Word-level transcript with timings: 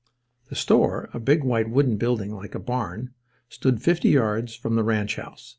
The 0.49 0.55
store, 0.55 1.11
a 1.13 1.19
big, 1.19 1.43
white 1.43 1.69
wooden 1.69 1.97
building 1.97 2.33
like 2.33 2.55
a 2.55 2.59
barn, 2.59 3.13
stood 3.49 3.83
fifty 3.83 4.09
yards 4.09 4.55
from 4.55 4.75
the 4.75 4.83
ranch 4.83 5.17
house. 5.17 5.49